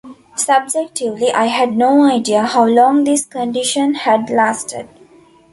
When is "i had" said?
1.31-1.77